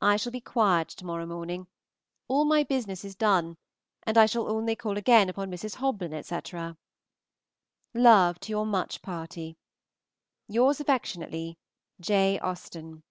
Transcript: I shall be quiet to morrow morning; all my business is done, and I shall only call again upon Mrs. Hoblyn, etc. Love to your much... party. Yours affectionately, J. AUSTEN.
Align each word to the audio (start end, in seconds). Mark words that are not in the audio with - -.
I 0.00 0.16
shall 0.16 0.32
be 0.32 0.40
quiet 0.40 0.88
to 0.88 1.04
morrow 1.06 1.26
morning; 1.26 1.68
all 2.26 2.44
my 2.44 2.64
business 2.64 3.04
is 3.04 3.14
done, 3.14 3.56
and 4.02 4.18
I 4.18 4.26
shall 4.26 4.48
only 4.48 4.74
call 4.74 4.98
again 4.98 5.28
upon 5.28 5.48
Mrs. 5.48 5.76
Hoblyn, 5.76 6.12
etc. 6.12 6.76
Love 7.94 8.40
to 8.40 8.50
your 8.50 8.66
much... 8.66 9.00
party. 9.00 9.56
Yours 10.48 10.80
affectionately, 10.80 11.56
J. 12.00 12.40
AUSTEN. 12.40 13.04